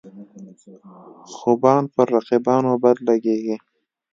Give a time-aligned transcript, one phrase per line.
[1.33, 3.55] خوبان پر رقیبانو بد لګيږي.